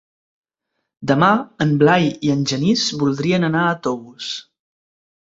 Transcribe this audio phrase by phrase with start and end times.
[1.11, 1.29] Demà
[1.67, 4.35] en Blai i en Genís voldrien anar a Tous.